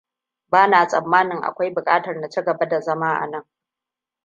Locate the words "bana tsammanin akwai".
0.51-1.73